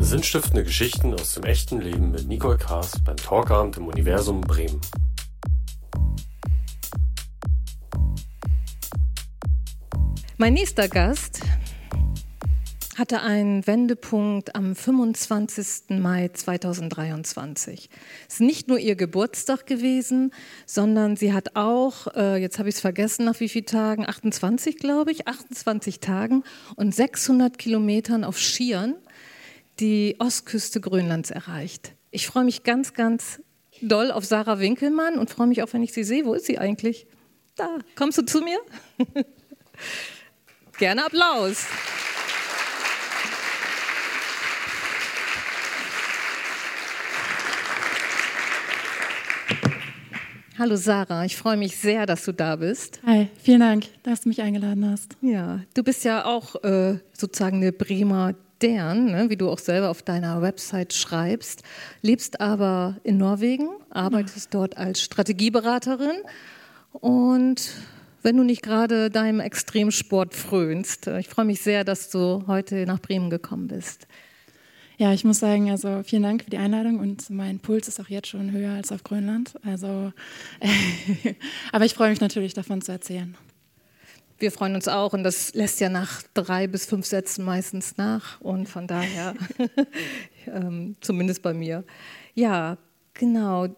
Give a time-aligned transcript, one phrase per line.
[0.00, 4.80] Sinnstiftende Geschichten aus dem echten Leben mit Nicole Kaas beim Talkabend im Universum Bremen.
[10.36, 11.40] Mein nächster Gast
[12.96, 15.98] hatte einen Wendepunkt am 25.
[16.00, 17.88] Mai 2023.
[18.28, 20.32] Es ist nicht nur ihr Geburtstag gewesen,
[20.66, 24.78] sondern sie hat auch, äh, jetzt habe ich es vergessen, nach wie vielen Tagen, 28
[24.78, 26.44] glaube ich, 28 Tagen
[26.76, 28.94] und 600 Kilometern auf Skiern
[29.80, 31.92] die Ostküste Grönlands erreicht.
[32.10, 33.40] Ich freue mich ganz, ganz
[33.82, 36.24] doll auf Sarah Winkelmann und freue mich auch, wenn ich sie sehe.
[36.24, 37.06] Wo ist sie eigentlich?
[37.56, 38.58] Da, kommst du zu mir?
[40.78, 41.66] Gerne Applaus.
[50.56, 53.00] Hallo Sarah, ich freue mich sehr, dass du da bist.
[53.04, 55.16] Hi, vielen Dank, dass du mich eingeladen hast.
[55.20, 59.90] Ja, du bist ja auch äh, sozusagen eine Bremer Dern, ne, wie du auch selber
[59.90, 61.62] auf deiner Website schreibst,
[62.02, 64.60] lebst aber in Norwegen, arbeitest ja.
[64.60, 66.16] dort als Strategieberaterin
[66.92, 67.72] und
[68.22, 71.08] wenn du nicht gerade deinem Extremsport frönst.
[71.08, 74.06] Ich freue mich sehr, dass du heute nach Bremen gekommen bist.
[74.96, 78.08] Ja, ich muss sagen, also vielen Dank für die Einladung und mein Puls ist auch
[78.08, 79.54] jetzt schon höher als auf Grönland.
[79.64, 80.12] Also,
[81.72, 83.36] aber ich freue mich natürlich davon zu erzählen.
[84.38, 88.40] Wir freuen uns auch und das lässt ja nach drei bis fünf Sätzen meistens nach
[88.40, 89.34] und von daher,
[90.46, 91.84] ähm, zumindest bei mir.
[92.34, 92.78] Ja,
[93.14, 93.68] genau.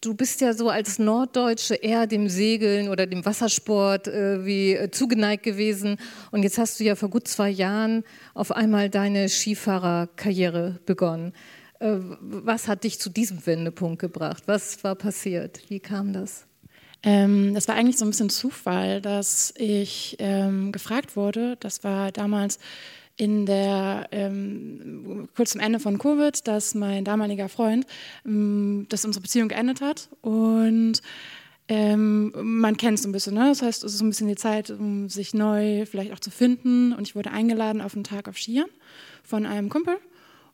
[0.00, 4.90] Du bist ja so als Norddeutsche eher dem Segeln oder dem Wassersport äh, wie äh,
[4.90, 5.98] zugeneigt gewesen.
[6.30, 11.34] Und jetzt hast du ja vor gut zwei Jahren auf einmal deine Skifahrerkarriere begonnen.
[11.80, 14.44] Äh, was hat dich zu diesem Wendepunkt gebracht?
[14.46, 15.60] Was war passiert?
[15.68, 16.46] Wie kam das?
[17.02, 21.56] Ähm, das war eigentlich so ein bisschen Zufall, dass ich ähm, gefragt wurde.
[21.60, 22.58] Das war damals
[23.16, 27.86] in der ähm, kurz zum Ende von Covid, dass mein damaliger Freund,
[28.24, 31.02] ähm, dass unsere Beziehung geendet hat und
[31.68, 33.48] ähm, man kennt es so ein bisschen, ne?
[33.48, 36.92] das heißt, es ist ein bisschen die Zeit, um sich neu vielleicht auch zu finden
[36.94, 38.68] und ich wurde eingeladen auf einen Tag auf Skiern
[39.22, 39.98] von einem Kumpel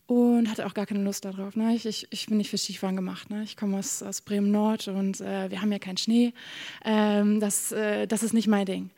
[0.07, 1.57] und hatte auch gar keine Lust darauf.
[1.57, 1.75] Ne?
[1.75, 3.29] Ich, ich, ich, bin nicht für Skifahren gemacht.
[3.31, 3.43] Ne?
[3.43, 6.33] Ich komme aus, aus Bremen-Nord und äh, wir haben ja keinen Schnee.
[6.85, 8.91] Ähm, das, äh, das ist nicht mein Ding.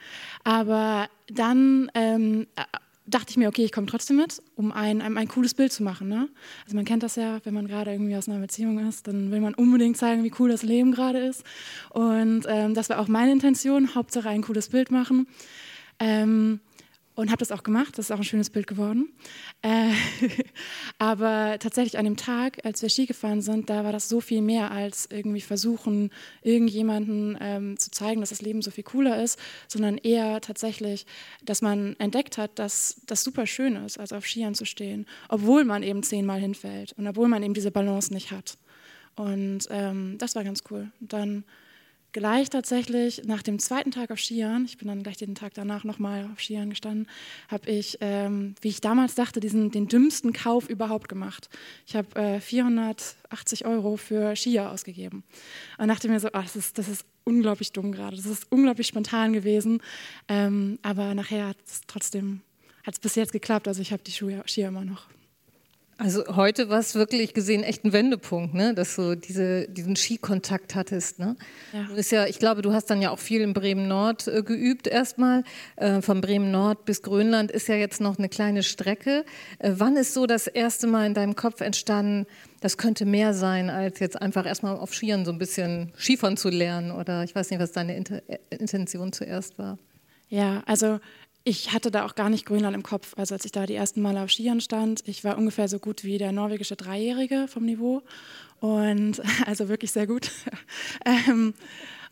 [0.45, 2.47] Aber dann ähm,
[3.07, 5.83] dachte ich mir, okay, ich komme trotzdem mit, um ein, ein, ein, cooles Bild zu
[5.83, 6.09] machen.
[6.09, 6.29] Ne?
[6.65, 9.41] Also man kennt das ja, wenn man gerade irgendwie aus einer Beziehung ist, dann will
[9.41, 11.43] man unbedingt zeigen, wie cool das Leben gerade ist.
[11.91, 15.27] Und ähm, das war auch meine Intention, Hauptsache ein cooles Bild machen.
[15.99, 16.61] Ähm,
[17.19, 17.99] und habe das auch gemacht.
[17.99, 19.09] Das ist auch ein schönes Bild geworden.
[19.63, 19.91] Äh,
[20.99, 24.41] aber tatsächlich an dem Tag, als wir Ski gefahren sind, da war das so viel
[24.41, 26.11] mehr als irgendwie versuchen,
[26.43, 29.37] irgendjemanden ähm, zu zeigen, dass das Leben so viel cooler ist,
[29.67, 31.07] sondern eher tatsächlich,
[31.43, 35.65] dass man entdeckt hat, dass das super schön ist, also auf Skiern zu stehen, obwohl
[35.65, 38.59] man eben zehnmal hinfällt und obwohl man eben diese Balance nicht hat.
[39.17, 40.93] Und ähm, das war ganz cool.
[41.01, 41.43] Dann
[42.13, 45.85] gleich tatsächlich nach dem zweiten Tag auf Skiern, ich bin dann gleich den Tag danach
[45.85, 47.07] nochmal auf Skiern gestanden,
[47.49, 51.49] habe ich, ähm, wie ich damals dachte, diesen, den dümmsten Kauf überhaupt gemacht.
[51.87, 55.25] Ich habe äh, 480 Euro für Skier ausgegeben
[55.79, 58.87] und dachte mir so, oh, das, ist, das ist unglaublich dumm gerade, das ist unglaublich
[58.87, 59.83] spontan gewesen,
[60.29, 62.41] ähm, aber nachher hat es trotzdem,
[62.85, 65.09] hat es bis jetzt geklappt, also ich habe die Skier immer noch.
[66.01, 68.73] Also heute war es wirklich gesehen echt ein Wendepunkt, ne?
[68.73, 71.19] dass du diese, diesen Skikontakt hattest.
[71.19, 71.35] Ne?
[71.73, 71.89] Ja.
[71.97, 75.43] Ist ja, ich glaube, du hast dann ja auch viel in Bremen-Nord äh, geübt erstmal.
[75.75, 79.25] Äh, von Bremen-Nord bis Grönland ist ja jetzt noch eine kleine Strecke.
[79.59, 82.27] Äh, wann ist so das erste Mal in deinem Kopf entstanden,
[82.61, 86.49] das könnte mehr sein, als jetzt einfach erstmal auf Skiern so ein bisschen Skifahren zu
[86.49, 86.93] lernen?
[86.93, 89.79] Oder ich weiß nicht, was deine Inter äh, Intention zuerst war.
[90.29, 91.01] Ja, also
[91.45, 93.15] ich hatte da auch gar nicht Grönland im Kopf.
[93.17, 96.05] Also als ich da die ersten Male auf Skiern stand, ich war ungefähr so gut
[96.05, 98.03] wie der norwegische Dreijährige vom Niveau.
[98.61, 100.31] Und also wirklich sehr gut.
[101.05, 101.55] ähm,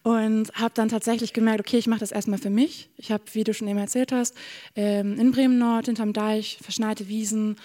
[0.03, 2.89] und habe dann tatsächlich gemerkt, okay, ich mache das erstmal für mich.
[2.97, 4.37] Ich habe, wie du schon eben erzählt hast,
[4.77, 7.57] ähm, in Bremen Nord, hinterm Deich, verschneite Wiesen,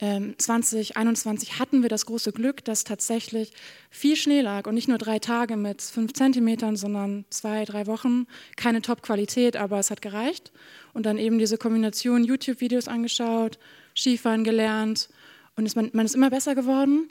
[0.00, 3.52] 2021 ähm, hatten wir das große Glück, dass tatsächlich
[3.90, 8.26] viel Schnee lag und nicht nur drei Tage mit fünf Zentimetern, sondern zwei, drei Wochen.
[8.56, 10.52] Keine Top-Qualität, aber es hat gereicht.
[10.92, 13.58] Und dann eben diese Kombination YouTube-Videos angeschaut,
[13.96, 15.08] Skifahren gelernt
[15.56, 17.10] und man, man ist immer besser geworden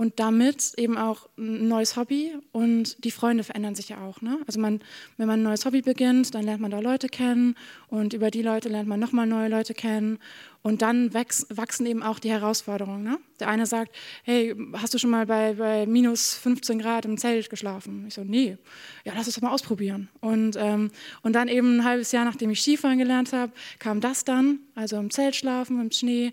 [0.00, 4.22] und damit eben auch ein neues Hobby und die Freunde verändern sich ja auch.
[4.22, 4.38] Ne?
[4.46, 4.80] Also man,
[5.18, 7.54] wenn man ein neues Hobby beginnt, dann lernt man da Leute kennen
[7.88, 10.18] und über die Leute lernt man nochmal neue Leute kennen
[10.62, 13.02] und dann wachsen eben auch die Herausforderungen.
[13.02, 13.18] Ne?
[13.40, 13.94] Der eine sagt,
[14.24, 18.06] hey, hast du schon mal bei, bei minus 15 Grad im Zelt geschlafen?
[18.08, 18.56] Ich so, nee,
[19.04, 20.08] ja, lass es mal ausprobieren.
[20.20, 24.24] Und, ähm, und dann eben ein halbes Jahr, nachdem ich Skifahren gelernt habe, kam das
[24.24, 26.32] dann, also im Zelt schlafen, im Schnee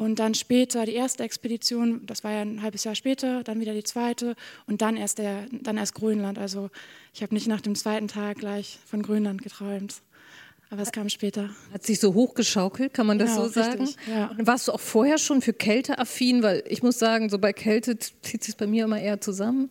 [0.00, 3.74] Und dann später die erste Expedition, das war ja ein halbes Jahr später, dann wieder
[3.74, 4.34] die zweite
[4.66, 6.38] und dann erst, der, dann erst Grönland.
[6.38, 6.70] Also
[7.12, 9.96] ich habe nicht nach dem zweiten Tag gleich von Grönland geträumt.
[10.70, 11.50] Aber es kam später.
[11.74, 13.82] Hat sich so hochgeschaukelt, kann man das Genau, so sagen?
[13.82, 14.28] richtig, ja.
[14.30, 16.42] Und warst du auch vorher schon für Kälte affin?
[16.42, 19.68] Weil ich muss sagen, so bei Kälte zieht sich bei mir immer eher zusammen.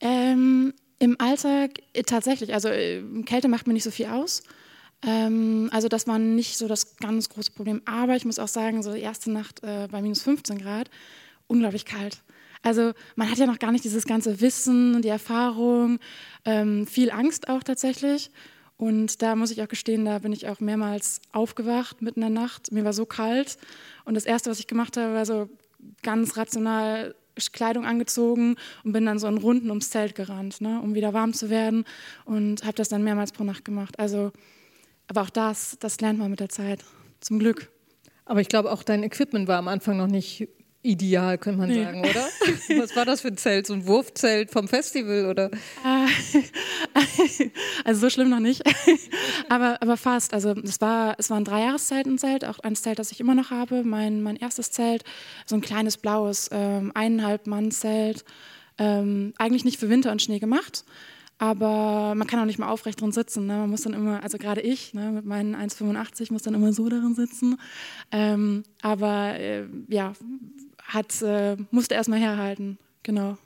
[0.00, 2.52] Ähm, Im Alltag äh, tatsächlich.
[2.52, 4.42] Also äh, Kälte macht mir nicht so viel aus.
[5.02, 7.82] Ähm, also das war nicht so das ganz große Problem.
[7.84, 10.90] Aber ich muss auch sagen, so die erste Nacht äh, bei minus 15 Grad,
[11.46, 12.22] unglaublich kalt.
[12.62, 15.98] Also man hat ja noch gar nicht dieses ganze Wissen und die Erfahrung,
[16.44, 18.30] ähm, viel Angst auch tatsächlich.
[18.76, 22.42] Und da muss ich auch gestehen, da bin ich auch mehrmals aufgewacht mitten in der
[22.42, 22.72] Nacht.
[22.72, 23.58] Mir war so kalt.
[24.04, 25.48] Und das Erste, was ich gemacht habe, war so
[26.02, 27.14] ganz rational
[27.52, 31.32] Kleidung angezogen und bin dann so in Runden ums Zelt gerannt, ne, um wieder warm
[31.32, 31.84] zu werden.
[32.24, 33.98] Und habe das dann mehrmals pro Nacht gemacht.
[33.98, 34.32] Also,
[35.10, 36.82] aber auch das, das lernt man mit der Zeit.
[37.20, 37.70] Zum Glück.
[38.24, 40.48] Aber ich glaube, auch dein Equipment war am Anfang noch nicht
[40.82, 41.84] ideal, könnte man Nee.
[41.84, 42.26] sagen, oder?
[42.80, 43.66] Was war das für ein Zelt?
[43.66, 45.50] So ein Wurfzelt vom Festival oder?
[47.84, 48.62] Also so schlimm noch nicht,
[49.48, 50.32] aber, aber fast.
[50.34, 53.34] Also es war, es war ein Dreijahreszelt, ein Zelt, auch ein Zelt, das ich immer
[53.34, 53.82] noch habe.
[53.84, 55.04] Mein, mein erstes Zelt,
[55.46, 58.24] so ein kleines blaues, ähm, eineinhalb Mann Zelt.
[58.78, 60.84] Ähm, eigentlich nicht für Winter und Schnee gemacht,
[61.40, 63.46] aber man kann auch nicht mal aufrecht drin sitzen.
[63.46, 63.54] Ne?
[63.54, 66.86] Man muss dann immer, also gerade ich ne, mit meinen 1,85 muss dann immer so
[66.90, 67.58] darin sitzen.
[68.12, 70.12] Ähm, aber äh, ja,
[70.84, 73.38] hat, äh, musste erstmal herhalten, genau.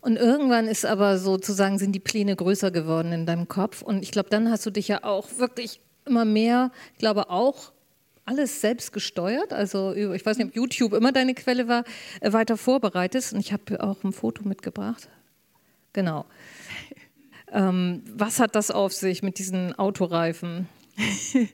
[0.00, 3.82] Und irgendwann ist aber sozusagen, sind die Pläne größer geworden in deinem Kopf.
[3.82, 7.72] Und ich glaube, dann hast du dich ja auch wirklich immer mehr, ich glaube auch,
[8.24, 9.52] alles selbst gesteuert.
[9.52, 11.84] Also ich weiß nicht, ob YouTube immer deine Quelle war,
[12.22, 13.30] äh, weiter vorbereitet.
[13.34, 15.10] Und ich habe auch ein Foto mitgebracht.
[15.92, 16.24] Genau.
[17.56, 20.68] Ähm, was hat das auf sich mit diesen Autoreifen?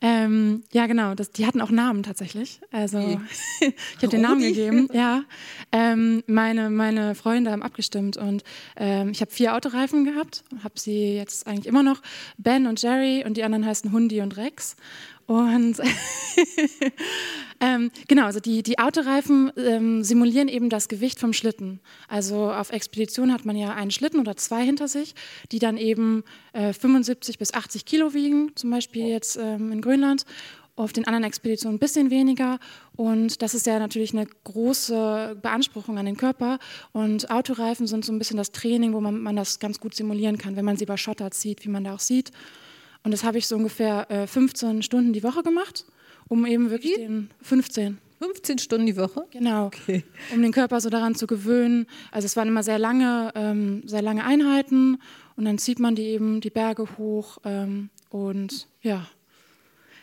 [0.00, 1.14] Ähm, ja, genau.
[1.14, 2.60] Das, die hatten auch Namen tatsächlich.
[2.70, 2.98] Also
[3.60, 4.88] ich habe den Namen gegeben.
[4.92, 5.24] Ja,
[5.72, 8.44] ähm, meine meine Freunde haben abgestimmt und
[8.76, 10.44] ähm, ich habe vier Autoreifen gehabt.
[10.62, 12.00] Habe sie jetzt eigentlich immer noch.
[12.36, 14.76] Ben und Jerry und die anderen heißen Hundi und Rex.
[15.28, 15.76] Und
[17.60, 21.80] ähm, genau, also die, die Autoreifen ähm, simulieren eben das Gewicht vom Schlitten.
[22.08, 25.14] Also auf Expedition hat man ja einen Schlitten oder zwei hinter sich,
[25.52, 30.24] die dann eben äh, 75 bis 80 Kilo wiegen, zum Beispiel jetzt ähm, in Grönland.
[30.76, 32.58] Auf den anderen Expeditionen ein bisschen weniger.
[32.96, 36.58] Und das ist ja natürlich eine große Beanspruchung an den Körper.
[36.92, 40.38] Und Autoreifen sind so ein bisschen das Training, wo man, man das ganz gut simulieren
[40.38, 42.32] kann, wenn man sie über Schotter zieht, wie man da auch sieht.
[43.04, 45.84] Und das habe ich so ungefähr äh, 15 Stunden die Woche gemacht,
[46.28, 47.98] um eben wirklich den 15.
[48.20, 49.24] 15 Stunden die Woche?
[49.30, 50.02] Genau, Okay.
[50.34, 51.86] um den Körper so daran zu gewöhnen.
[52.10, 54.98] Also es waren immer sehr lange, ähm, sehr lange Einheiten
[55.36, 59.06] und dann zieht man die eben die Berge hoch ähm, und ja.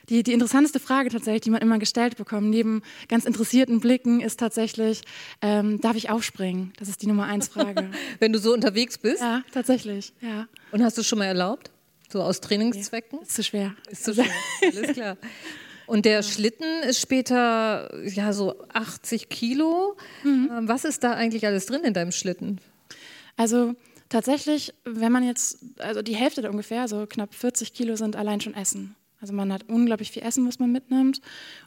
[0.07, 4.39] Die, die interessanteste Frage tatsächlich, die man immer gestellt bekommt, neben ganz interessierten Blicken, ist
[4.39, 5.01] tatsächlich,
[5.42, 6.71] ähm, darf ich aufspringen?
[6.77, 7.89] Das ist die Nummer eins Frage.
[8.19, 9.21] Wenn du so unterwegs bist?
[9.21, 10.47] ja, tatsächlich, ja.
[10.71, 11.71] Und hast du es schon mal erlaubt?
[12.15, 13.23] So aus Trainingszwecken?
[13.23, 13.75] Ist zu schwer.
[13.89, 14.23] Ist so schön.
[14.62, 15.17] Alles klar.
[15.85, 19.97] Und der Schlitten ist später ja so 80 Kilo.
[20.23, 20.50] Mhm.
[20.50, 22.62] Ähm, Was ist da eigentlich alles drin in deinem Schlitten?
[23.35, 23.75] Also
[24.07, 28.53] tatsächlich, wenn man jetzt, also die Hälfte ungefähr, also knapp 40 Kilo sind allein schon
[28.53, 28.95] Essen.
[29.19, 31.19] Also man hat unglaublich viel Essen, was man mitnimmt.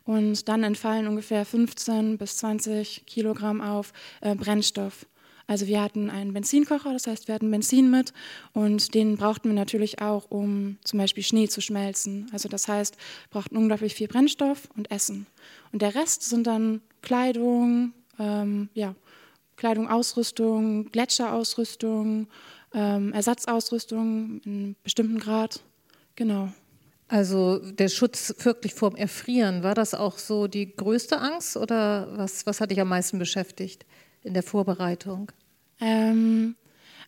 [0.05, 3.93] Und dann entfallen ungefähr 15 bis 20 Kilogramm auf
[4.23, 5.05] äh, Brennstoff.
[5.49, 8.13] Also wir hatten einen Benzinkocher, das heißt, wir hatten Benzin mit
[8.53, 12.29] und den brauchten wir natürlich auch, um zum Beispiel Schnee zu schmelzen.
[12.35, 15.27] Also das heißt, wir brauchten unglaublich viel Brennstoff und Essen.
[15.73, 18.95] Und der Rest sind dann Kleidung, ähm, ja,
[19.57, 22.29] Kleidung, Ausrüstung, Gletscherausrüstung,
[22.75, 25.63] ähm, Ersatzausrüstung in einem bestimmten Grad.
[26.15, 26.53] Genau.
[27.09, 32.45] Also der Schutz wirklich vorm Erfrieren, war das auch so die größte Angst oder was,
[32.45, 33.87] was hat dich am meisten beschäftigt
[34.29, 35.33] in der Vorbereitung?
[35.81, 36.55] Ähm,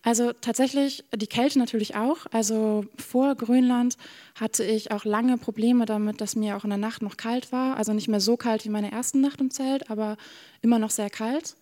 [0.03, 2.27] also tatsächlich die Kälte natürlich auch.
[2.33, 3.97] Also vor Grönland
[4.35, 7.77] hatte ich auch lange Probleme damit, dass mir auch in der Nacht noch kalt war.
[7.77, 10.17] Also nicht mehr so kalt wie meine ersten Nacht im Zelt, aber
[10.62, 11.57] immer noch sehr kalt.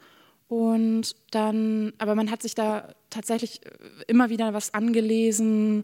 [0.46, 3.60] Und dann, aber man hat sich da tatsächlich
[4.06, 5.82] immer wieder was angelesen,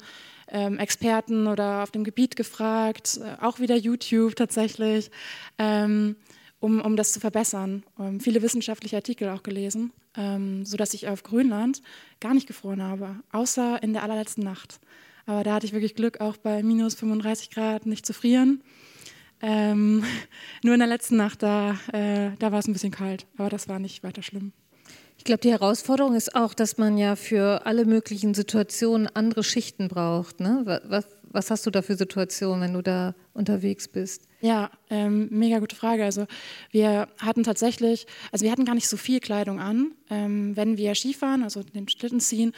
[0.48, 5.10] ähm, Experten oder auf dem Gebiet gefragt, äh, auch wieder YouTube tatsächlich,
[5.58, 6.16] ähm,
[6.64, 7.84] um, um das zu verbessern.
[8.00, 11.82] Ähm, viele wissenschaftliche Artikel auch gelesen, ähm, sodass ich auf Grönland
[12.20, 14.80] gar nicht gefroren habe, außer in der allerletzten Nacht.
[15.26, 18.62] Aber da hatte ich wirklich Glück, auch bei minus 35 Grad nicht zu frieren.
[19.42, 20.04] Ähm,
[20.62, 23.68] nur in der letzten Nacht, da, äh, da war es ein bisschen kalt, aber das
[23.68, 24.52] war nicht weiter schlimm.
[25.18, 29.88] Ich glaube, die Herausforderung ist auch, dass man ja für alle möglichen Situationen andere Schichten
[29.88, 30.40] braucht.
[30.40, 30.80] Ne?
[30.86, 34.28] Was, was, hast du da für Situationen, wenn du da unterwegs bist?
[34.40, 36.04] Ja, ähm, mega gute Frage.
[36.04, 36.26] Also
[36.70, 39.92] wir hatten tatsächlich, also wir hatten gar nicht so viel Kleidung an.
[40.10, 42.52] Ähm, wenn wir Skifahren, also den Schlitten ziehen,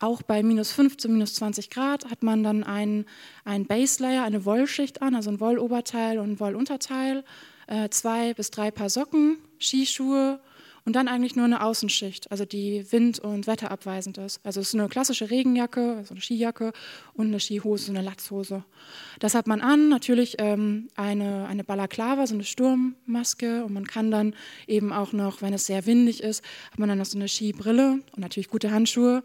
[0.00, 3.06] auch bei minus 15, minus 20 Grad hat man dann ein,
[3.44, 7.24] ein Base Layer, eine Wollschicht an, also ein Wolloberteil und ein Wollunterteil,
[7.66, 10.38] äh, zwei bis drei Paar Socken, Skischuhe
[10.88, 14.40] und dann eigentlich nur eine Außenschicht, also die wind- und wetterabweisend ist.
[14.42, 16.72] Also es ist eine klassische Regenjacke, also eine Skijacke
[17.12, 18.64] und eine Skihose, so eine Latzhose.
[19.18, 24.10] Das hat man an, natürlich ähm, eine, eine Balaklava, so eine Sturmmaske und man kann
[24.10, 24.34] dann
[24.66, 28.00] eben auch noch, wenn es sehr windig ist, hat man dann noch so eine Skibrille
[28.12, 29.22] und natürlich gute Handschuhe.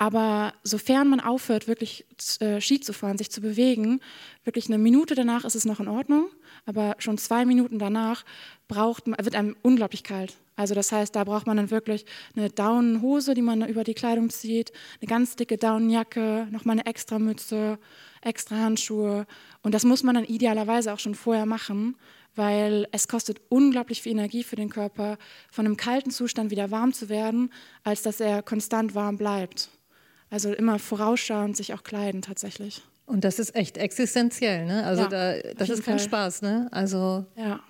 [0.00, 2.06] Aber sofern man aufhört, wirklich
[2.40, 4.00] äh, Ski zu fahren, sich zu bewegen,
[4.44, 6.30] wirklich eine Minute danach ist es noch in Ordnung,
[6.64, 8.24] aber schon zwei Minuten danach
[8.66, 10.38] braucht man, wird einem unglaublich kalt.
[10.56, 14.30] Also das heißt, da braucht man dann wirklich eine Daunenhose, die man über die Kleidung
[14.30, 17.78] zieht, eine ganz dicke Daunenjacke, nochmal eine extra Mütze,
[18.22, 19.26] extra Handschuhe.
[19.60, 21.94] Und das muss man dann idealerweise auch schon vorher machen,
[22.34, 25.18] weil es kostet unglaublich viel Energie für den Körper,
[25.50, 27.52] von einem kalten Zustand wieder warm zu werden,
[27.84, 29.68] als dass er konstant warm bleibt.
[30.30, 32.82] Also immer vorausschauend sich auch kleiden tatsächlich.
[33.06, 34.84] Und das ist echt existenziell, ne?
[34.84, 36.06] Also ja, da, das ist kein Fall.
[36.06, 36.68] Spaß, ne?
[36.70, 37.60] Also ja.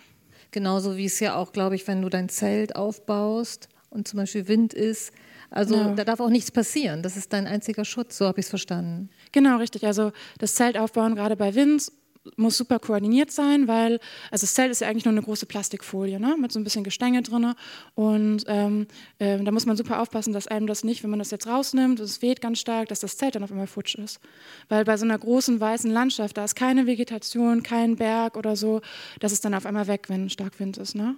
[0.51, 4.49] genauso wie es ja auch, glaube ich, wenn du dein Zelt aufbaust und zum Beispiel
[4.49, 5.13] Wind ist,
[5.51, 5.95] also genau.
[5.95, 7.03] da darf auch nichts passieren.
[7.03, 9.09] Das ist dein einziger Schutz, so habe ich es verstanden.
[9.33, 9.87] Genau, richtig.
[9.87, 11.91] Also das Zelt aufbauen, gerade bei Wind
[12.37, 16.19] muss super koordiniert sein, weil, also das Zelt ist ja eigentlich nur eine große Plastikfolie,
[16.21, 17.55] ne, mit so ein bisschen Gestänge drin.
[17.95, 18.87] Und ähm,
[19.19, 22.01] äh, da muss man super aufpassen, dass einem das nicht, wenn man das jetzt rausnimmt,
[22.01, 24.21] es weht ganz stark, dass das Zelt dann auf einmal futsch ist.
[24.69, 28.81] Weil bei so einer großen weißen Landschaft, da ist keine Vegetation, kein Berg oder so,
[29.21, 30.95] das ist dann auf einmal weg, wenn stark Wind ist.
[30.95, 31.17] Ne?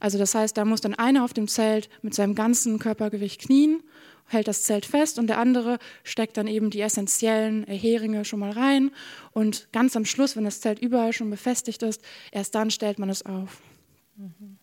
[0.00, 3.82] Also das heißt, da muss dann einer auf dem Zelt mit seinem ganzen Körpergewicht knien
[4.26, 8.52] hält das Zelt fest und der andere steckt dann eben die essentiellen Heringe schon mal
[8.52, 8.90] rein
[9.32, 12.02] und ganz am Schluss, wenn das Zelt überall schon befestigt ist,
[12.32, 13.60] erst dann stellt man es auf.
[14.16, 14.58] Mhm.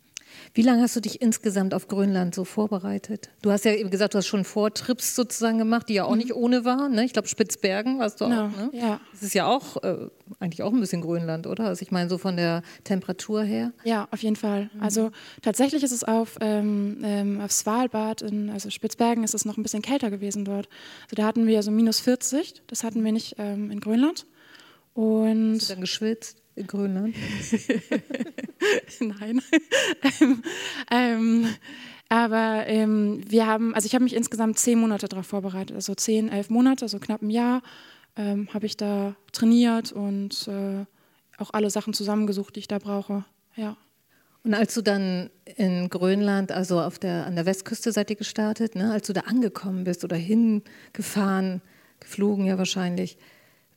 [0.53, 3.29] Wie lange hast du dich insgesamt auf Grönland so vorbereitet?
[3.41, 6.17] Du hast ja eben gesagt, du hast schon Vortrips sozusagen gemacht, die ja auch mhm.
[6.17, 6.93] nicht ohne waren.
[6.93, 7.05] Ne?
[7.05, 8.57] Ich glaube, Spitzbergen warst du genau, auch.
[8.57, 8.69] Ne?
[8.73, 8.99] Ja.
[9.13, 11.65] Das ist ja auch äh, eigentlich auch ein bisschen Grönland, oder?
[11.65, 13.71] Also ich meine, so von der Temperatur her.
[13.85, 14.69] Ja, auf jeden Fall.
[14.73, 14.83] Mhm.
[14.83, 19.55] Also tatsächlich ist es auf, ähm, ähm, auf Svalbard, in, also Spitzbergen, ist es noch
[19.55, 20.67] ein bisschen kälter gewesen dort.
[21.03, 24.25] Also da hatten wir so minus 40, das hatten wir nicht ähm, in Grönland.
[24.93, 26.40] Und Hast du dann geschwitzt?
[26.67, 27.15] Grönland?
[28.99, 29.41] Nein.
[30.19, 30.43] ähm,
[30.91, 31.47] ähm,
[32.09, 36.29] aber ähm, wir haben, also ich habe mich insgesamt zehn Monate darauf vorbereitet, also zehn,
[36.29, 37.61] elf Monate, so knapp ein Jahr,
[38.17, 40.85] ähm, habe ich da trainiert und äh,
[41.37, 43.23] auch alle Sachen zusammengesucht, die ich da brauche.
[43.55, 43.77] Ja.
[44.43, 48.75] Und als du dann in Grönland, also auf der, an der Westküste seid ihr gestartet,
[48.75, 48.91] ne?
[48.91, 51.61] als du da angekommen bist oder hingefahren,
[51.99, 53.17] geflogen ja wahrscheinlich,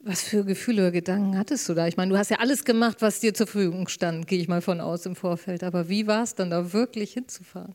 [0.05, 1.87] was für Gefühle oder Gedanken hattest du da?
[1.87, 4.61] Ich meine, du hast ja alles gemacht, was dir zur Verfügung stand, gehe ich mal
[4.61, 5.65] von aus im Vorfeld.
[5.65, 7.75] Aber wie war es dann da wirklich hinzufahren?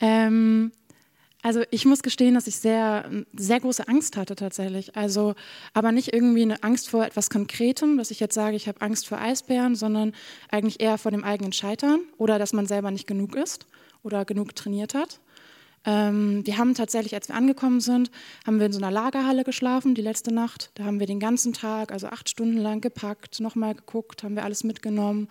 [0.00, 0.72] Ähm,
[1.42, 4.96] also ich muss gestehen, dass ich sehr, sehr große Angst hatte tatsächlich.
[4.96, 5.34] Also,
[5.74, 9.08] aber nicht irgendwie eine Angst vor etwas Konkretem, dass ich jetzt sage, ich habe Angst
[9.08, 10.12] vor Eisbären, sondern
[10.50, 13.66] eigentlich eher vor dem eigenen Scheitern oder dass man selber nicht genug ist
[14.02, 15.20] oder genug trainiert hat.
[15.84, 18.10] Ähm, wir haben tatsächlich, als wir angekommen sind,
[18.46, 20.70] haben wir in so einer Lagerhalle geschlafen, die letzte Nacht.
[20.74, 24.44] Da haben wir den ganzen Tag, also acht Stunden lang gepackt, nochmal geguckt, haben wir
[24.44, 25.28] alles mitgenommen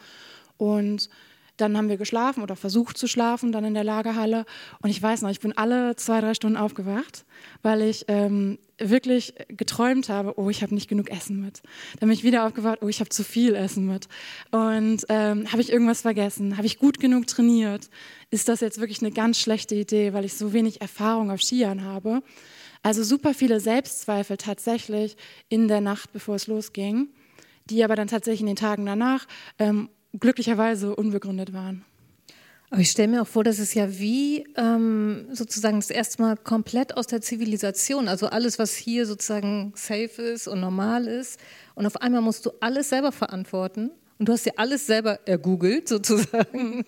[0.57, 1.09] und
[1.57, 4.45] dann haben wir geschlafen oder versucht zu schlafen, dann in der Lagerhalle.
[4.81, 7.25] Und ich weiß noch, ich bin alle zwei, drei Stunden aufgewacht,
[7.61, 11.61] weil ich ähm, wirklich geträumt habe, oh, ich habe nicht genug Essen mit.
[11.99, 14.07] Dann bin ich wieder aufgewacht, oh, ich habe zu viel Essen mit.
[14.51, 16.57] Und ähm, habe ich irgendwas vergessen?
[16.57, 17.89] Habe ich gut genug trainiert?
[18.31, 21.83] Ist das jetzt wirklich eine ganz schlechte Idee, weil ich so wenig Erfahrung auf Skiern
[21.83, 22.23] habe?
[22.83, 25.15] Also super viele Selbstzweifel tatsächlich
[25.49, 27.09] in der Nacht, bevor es losging,
[27.69, 29.27] die aber dann tatsächlich in den Tagen danach
[29.59, 29.89] ähm,
[30.19, 31.85] glücklicherweise unbegründet waren.
[32.71, 36.37] Aber ich stelle mir auch vor, dass es ja wie ähm, sozusagen das erste Mal
[36.37, 41.37] komplett aus der Zivilisation, also alles, was hier sozusagen safe ist und normal ist,
[41.75, 43.91] und auf einmal musst du alles selber verantworten.
[44.19, 46.85] Und du hast ja alles selber ergoogelt, sozusagen.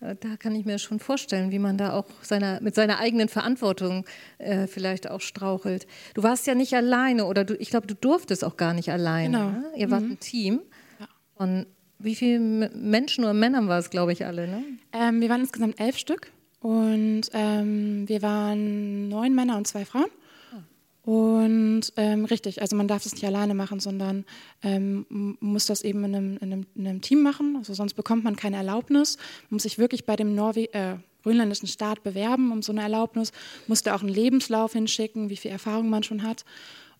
[0.00, 4.06] Da kann ich mir schon vorstellen, wie man da auch seiner, mit seiner eigenen Verantwortung
[4.38, 5.86] äh, vielleicht auch strauchelt.
[6.14, 9.36] Du warst ja nicht alleine oder du, ich glaube, du durftest auch gar nicht alleine.
[9.36, 9.50] Genau.
[9.50, 9.64] Ne?
[9.76, 10.12] Ihr wart mhm.
[10.12, 10.62] ein Team.
[10.98, 11.06] Ja.
[11.34, 11.66] Und
[12.02, 14.48] wie viele Menschen oder Männern war es, glaube ich, alle?
[14.48, 14.64] Ne?
[14.92, 16.30] Ähm, wir waren insgesamt elf Stück
[16.60, 20.06] und ähm, wir waren neun Männer und zwei Frauen.
[20.52, 21.10] Ah.
[21.10, 24.24] Und ähm, richtig, also man darf es nicht alleine machen, sondern
[24.62, 27.56] ähm, muss das eben in einem, in, einem, in einem, Team machen.
[27.56, 29.16] Also sonst bekommt man keine Erlaubnis.
[29.48, 33.32] Man muss sich wirklich bei dem Norwe äh, grönländischen Staat bewerben um so eine Erlaubnis.
[33.66, 36.44] Musste auch einen Lebenslauf hinschicken, wie viel Erfahrung man schon hat.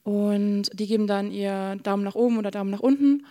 [0.02, 3.24] Und die geben dann ihr Daumen nach oben oder Daumen nach unten.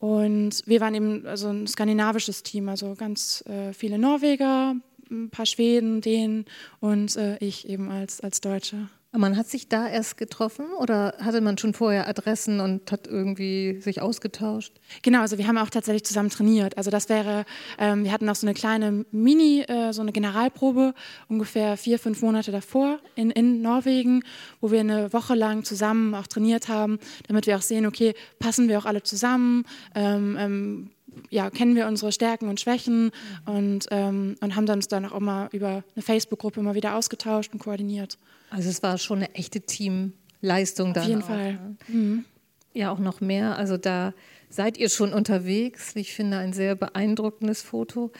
[0.00, 4.74] Und wir waren eben also ein skandinavisches Team, also ganz äh, viele Norweger,
[5.10, 6.46] ein paar Schweden, Dänen
[6.80, 8.88] und äh, ich eben als, als Deutsche.
[9.12, 13.80] Man hat sich da erst getroffen oder hatte man schon vorher Adressen und hat irgendwie
[13.80, 14.72] sich ausgetauscht?
[15.02, 16.78] Genau, also wir haben auch tatsächlich zusammen trainiert.
[16.78, 17.44] Also das wäre,
[17.78, 20.94] ähm, wir hatten auch so eine kleine Mini, äh, so eine Generalprobe
[21.28, 24.22] ungefähr vier, fünf Monate davor in, in Norwegen,
[24.60, 28.68] wo wir eine Woche lang zusammen auch trainiert haben, damit wir auch sehen, okay, passen
[28.68, 29.64] wir auch alle zusammen,
[29.96, 30.90] ähm, ähm,
[31.30, 33.10] ja, kennen wir unsere Stärken und Schwächen
[33.44, 37.58] und, ähm, und haben uns dann auch immer über eine Facebook-Gruppe immer wieder ausgetauscht und
[37.58, 38.16] koordiniert.
[38.50, 41.02] Also es war schon eine echte Teamleistung da.
[41.02, 41.52] Auf jeden auch, Fall.
[41.52, 41.76] Ne?
[41.88, 42.24] Mhm.
[42.72, 43.56] Ja, auch noch mehr.
[43.56, 44.14] Also da
[44.48, 45.96] seid ihr schon unterwegs.
[45.96, 48.12] Ich finde ein sehr beeindruckendes Foto.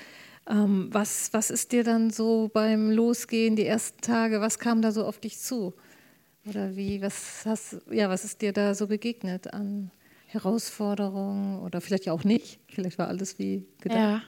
[0.49, 4.91] Ähm, was, was ist dir dann so beim Losgehen, die ersten Tage, was kam da
[4.91, 5.75] so auf dich zu?
[6.47, 9.91] Oder wie, was hast, ja, was ist dir da so begegnet an
[10.27, 12.61] Herausforderungen oder vielleicht auch nicht?
[12.69, 13.99] Vielleicht war alles wie gedacht.
[13.99, 14.23] Ja.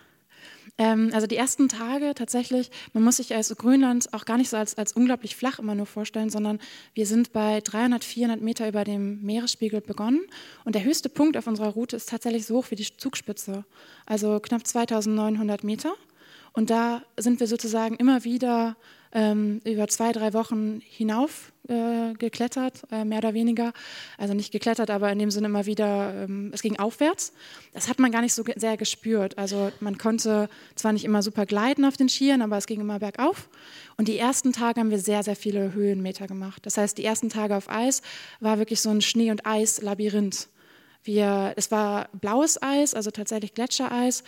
[0.79, 4.57] Ähm, also die ersten Tage tatsächlich, man muss sich als Grönland auch gar nicht so
[4.57, 6.59] als, als unglaublich flach immer nur vorstellen, sondern
[6.95, 10.21] wir sind bei 300, 400 Meter über dem Meeresspiegel begonnen
[10.65, 13.65] und der höchste Punkt auf unserer Route ist tatsächlich so hoch wie die Zugspitze,
[14.07, 15.95] also knapp 2900 Meter.
[16.55, 18.77] Und da sind wir sozusagen immer wieder
[19.15, 23.73] ähm, über zwei, drei Wochen hinauf äh, geklettert, äh, mehr oder weniger.
[24.19, 27.33] Also nicht geklettert, aber in dem Sinne immer wieder, ähm, es ging aufwärts.
[27.73, 29.39] Das hat man gar nicht so ge sehr gespürt.
[29.39, 32.99] Also man konnte zwar nicht immer super gleiten auf den Skiern, aber es ging immer
[32.99, 33.49] bergauf.
[33.97, 36.65] Und die ersten Tage haben wir sehr, sehr viele Höhenmeter gemacht.
[36.65, 38.03] Das heißt, die ersten Tage auf Eis
[38.41, 40.49] war wirklich so ein Schnee- und Eis-Labyrinth.
[41.05, 44.23] Wir, es war blaues Eis, also tatsächlich Gletschereis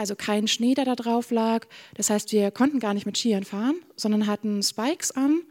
[0.00, 1.66] also kein Schnee, der da drauf lag.
[1.94, 5.42] Das heißt, wir konnten gar nicht mit Skiern fahren, sondern hatten Spikes an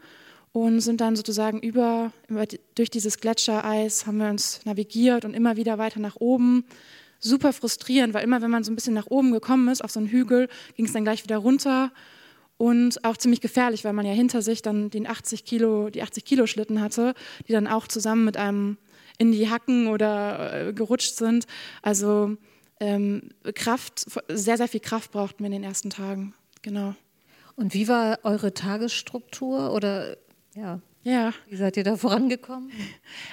[0.52, 5.56] und sind dann sozusagen über, über durch dieses Gletschereis haben wir uns navigiert und immer
[5.56, 6.64] wieder weiter nach oben.
[7.20, 10.00] Super frustrierend, weil immer wenn man so ein bisschen nach oben gekommen ist, auf so
[10.00, 11.92] einen Hügel, ging es dann gleich wieder runter
[12.56, 16.24] und auch ziemlich gefährlich, weil man ja hinter sich dann den 80 Kilo, die 80
[16.24, 17.14] Kilo Schlitten hatte,
[17.46, 18.78] die dann auch zusammen mit einem
[19.16, 21.46] in die Hacken oder äh, gerutscht sind.
[21.82, 22.36] Also
[22.80, 26.34] ähm, Kraft, sehr, sehr viel Kraft brauchten wir in den ersten Tagen.
[26.62, 26.94] Genau.
[27.56, 30.16] Und wie war eure Tagesstruktur oder
[30.54, 31.32] ja, ja.
[31.48, 32.70] Wie seid ihr da vorangekommen?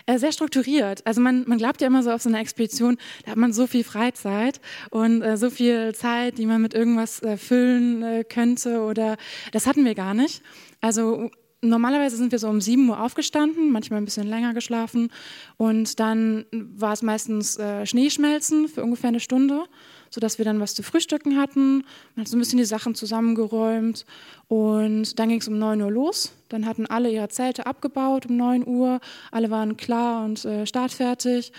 [0.06, 1.06] Äh, sehr strukturiert.
[1.06, 3.68] Also man, man glaubt ja immer so auf so einer Expedition, da hat man so
[3.68, 8.82] viel Freizeit und äh, so viel Zeit, die man mit irgendwas äh, füllen äh, könnte
[8.82, 9.18] oder
[9.52, 10.42] das hatten wir gar nicht.
[10.80, 11.30] Also
[11.64, 15.10] Normalerweise sind wir so um 7 Uhr aufgestanden, manchmal ein bisschen länger geschlafen.
[15.58, 19.66] Und dann war es meistens äh, Schneeschmelzen für ungefähr eine Stunde,
[20.12, 21.84] sodass wir dann was zu frühstücken hatten.
[22.16, 24.06] Man hat so ein bisschen die Sachen zusammengeräumt.
[24.48, 26.32] Und dann ging es um 9 Uhr los.
[26.50, 29.00] Dann hatten alle ihre Zelte abgebaut um 9 Uhr,
[29.32, 31.54] alle waren klar und äh, startfertig.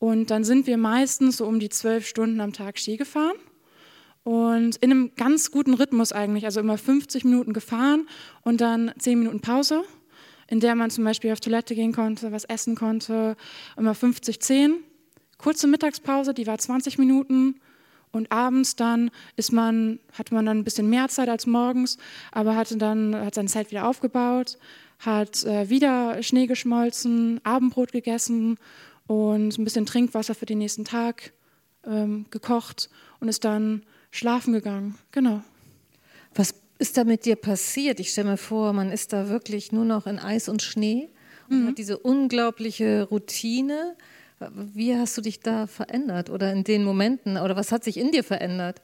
[0.00, 3.36] Und dann sind wir meistens so um die 12 Stunden am Tag Ski gefahren
[4.24, 8.08] und in einem ganz guten Rhythmus eigentlich, also immer 50 Minuten gefahren
[8.42, 9.84] und dann 10 Minuten Pause,
[10.48, 13.36] in der man zum Beispiel auf Toilette gehen konnte, was essen konnte,
[13.76, 14.76] immer 50, 10.
[15.36, 17.60] Kurze Mittagspause, die war 20 Minuten.
[18.12, 21.98] Und abends dann ist man, hatte man dann ein bisschen mehr Zeit als morgens,
[22.30, 24.56] aber hatte dann, hat seine Zeit wieder aufgebaut,
[25.00, 28.56] hat äh, wieder Schnee geschmolzen, Abendbrot gegessen
[29.08, 31.32] und ein bisschen Trinkwasser für den nächsten Tag
[31.84, 33.82] ähm, gekocht und ist dann
[34.14, 34.94] schlafen gegangen.
[35.10, 35.42] Genau.
[36.34, 38.00] Was ist da mit dir passiert?
[38.00, 41.08] Ich stelle mir vor, man ist da wirklich nur noch in Eis und Schnee
[41.50, 41.68] und mhm.
[41.68, 43.96] hat diese unglaubliche Routine.
[44.50, 48.12] Wie hast du dich da verändert oder in den Momenten oder was hat sich in
[48.12, 48.80] dir verändert?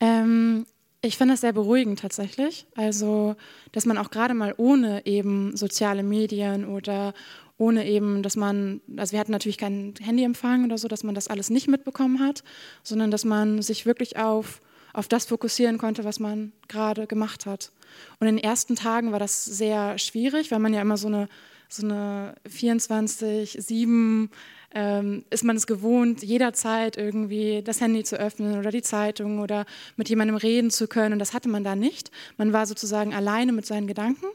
[0.00, 0.64] Ähm,
[1.02, 2.66] ich finde das sehr beruhigend tatsächlich.
[2.74, 3.36] Also,
[3.72, 7.12] dass man auch gerade mal ohne eben soziale Medien oder
[7.60, 11.28] ohne eben, dass man, also wir hatten natürlich keinen Handyempfang oder so, dass man das
[11.28, 12.42] alles nicht mitbekommen hat,
[12.82, 14.62] sondern dass man sich wirklich auf,
[14.94, 17.70] auf das fokussieren konnte, was man gerade gemacht hat.
[18.18, 21.28] Und in den ersten Tagen war das sehr schwierig, weil man ja immer so eine,
[21.68, 24.30] so eine 24, 7
[24.72, 29.66] ähm, ist man es gewohnt, jederzeit irgendwie das Handy zu öffnen oder die Zeitung oder
[29.96, 31.12] mit jemandem reden zu können.
[31.12, 32.10] Und das hatte man da nicht.
[32.38, 34.26] Man war sozusagen alleine mit seinen Gedanken.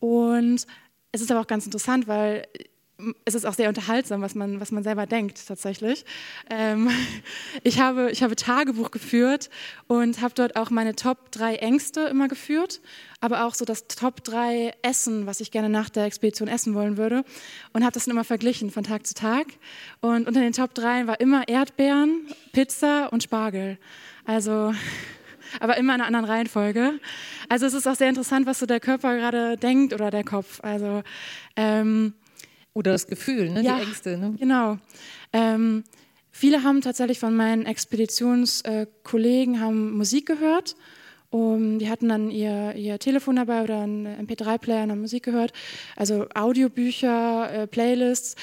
[0.00, 0.66] Und
[1.12, 2.46] es ist aber auch ganz interessant, weil
[3.24, 6.04] es ist auch sehr unterhaltsam, was man, was man selber denkt tatsächlich.
[6.48, 6.90] Ähm,
[7.62, 9.50] ich, habe, ich habe Tagebuch geführt
[9.86, 12.80] und habe dort auch meine Top 3 Ängste immer geführt,
[13.20, 16.96] aber auch so das Top 3 Essen, was ich gerne nach der Expedition essen wollen
[16.96, 17.24] würde
[17.72, 19.46] und habe das dann immer verglichen von Tag zu Tag.
[20.00, 23.78] Und unter den Top 3 war immer Erdbeeren, Pizza und Spargel.
[24.24, 24.74] Also
[25.58, 27.00] aber immer in einer anderen Reihenfolge.
[27.48, 30.60] Also es ist auch sehr interessant, was so der Körper gerade denkt oder der Kopf.
[30.62, 31.02] Also
[31.56, 32.14] ähm,
[32.74, 33.62] Oder das Gefühl, ne?
[33.62, 34.16] Ja, die Ängste.
[34.16, 34.36] Ne?
[34.38, 34.78] Genau.
[35.32, 35.84] Ähm,
[36.30, 40.76] viele haben tatsächlich von meinen Expeditionskollegen haben Musik gehört.
[41.32, 45.52] Um, die hatten dann ihr, ihr Telefon dabei oder einen MP3-Player und haben Musik gehört.
[45.94, 48.34] Also Audiobücher, äh, Playlists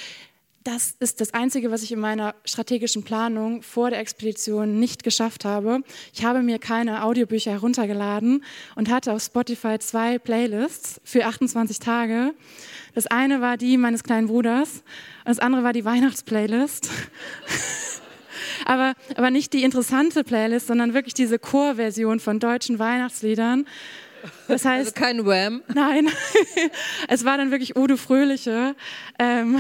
[0.68, 5.46] das ist das Einzige, was ich in meiner strategischen Planung vor der Expedition nicht geschafft
[5.46, 5.82] habe.
[6.14, 8.44] Ich habe mir keine Audiobücher heruntergeladen
[8.76, 12.34] und hatte auf Spotify zwei Playlists für 28 Tage.
[12.96, 14.84] Das eine war die meines kleinen Bruders
[15.24, 16.90] und das andere war die Weihnachtsplaylist.
[18.66, 23.66] aber, aber nicht die interessante Playlist, sondern wirklich diese Chorversion von deutschen Weihnachtsliedern.
[24.48, 25.62] Das also heißt, also kein Wham?
[25.74, 26.10] Nein,
[27.08, 28.76] es war dann wirklich Udo Fröhliche.
[29.20, 29.60] Ähm,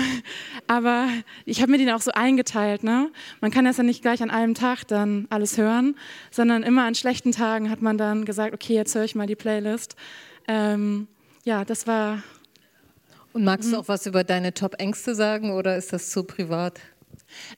[0.67, 1.07] aber
[1.45, 2.83] ich habe mir den auch so eingeteilt.
[2.83, 3.11] Ne?
[3.41, 5.95] Man kann das ja nicht gleich an einem Tag dann alles hören,
[6.31, 9.35] sondern immer an schlechten Tagen hat man dann gesagt, okay, jetzt höre ich mal die
[9.35, 9.95] Playlist.
[10.47, 11.07] Ähm,
[11.43, 12.23] ja, das war.
[13.33, 13.81] Und magst du mhm.
[13.81, 16.79] auch was über deine Top-Ängste sagen oder ist das zu privat?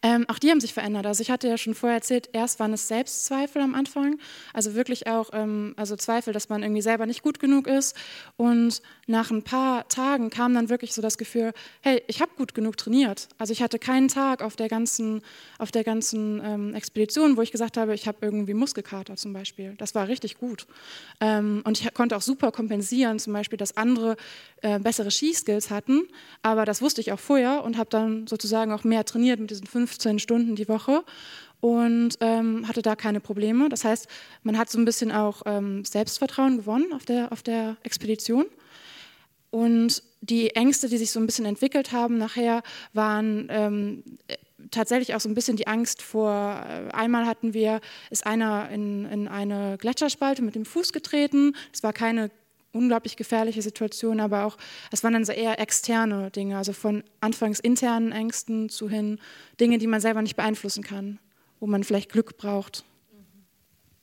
[0.01, 1.05] Ähm, auch die haben sich verändert.
[1.05, 4.19] Also ich hatte ja schon vorher erzählt, erst waren es Selbstzweifel am Anfang,
[4.53, 7.95] also wirklich auch ähm, also Zweifel, dass man irgendwie selber nicht gut genug ist.
[8.37, 11.51] Und nach ein paar Tagen kam dann wirklich so das Gefühl,
[11.81, 13.27] hey, ich habe gut genug trainiert.
[13.37, 15.21] Also ich hatte keinen Tag auf der ganzen,
[15.57, 19.75] auf der ganzen ähm, Expedition, wo ich gesagt habe, ich habe irgendwie Muskelkater zum Beispiel.
[19.77, 20.67] Das war richtig gut.
[21.19, 24.15] Ähm, und ich konnte auch super kompensieren, zum Beispiel, dass andere
[24.61, 26.07] äh, bessere Skiskills hatten.
[26.41, 29.67] Aber das wusste ich auch vorher und habe dann sozusagen auch mehr trainiert mit diesen
[29.67, 31.03] 15 Stunden die Woche
[31.61, 33.69] und ähm, hatte da keine Probleme.
[33.69, 34.07] Das heißt,
[34.43, 38.45] man hat so ein bisschen auch ähm, Selbstvertrauen gewonnen auf der, auf der Expedition.
[39.51, 42.61] Und die Ängste, die sich so ein bisschen entwickelt haben nachher,
[42.93, 44.03] waren ähm,
[44.71, 49.05] tatsächlich auch so ein bisschen die Angst vor, äh, einmal hatten wir, ist einer in,
[49.05, 51.55] in eine Gletscherspalte mit dem Fuß getreten.
[51.73, 52.29] Es war keine
[52.71, 54.57] unglaublich gefährliche Situation, aber auch,
[54.91, 59.19] es waren dann so eher externe Dinge, also von anfangs internen Ängsten zu hin
[59.59, 61.19] Dinge, die man selber nicht beeinflussen kann,
[61.59, 62.83] wo man vielleicht Glück braucht.